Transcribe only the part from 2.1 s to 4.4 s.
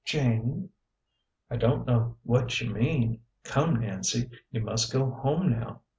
what you mean. Come, Nancy,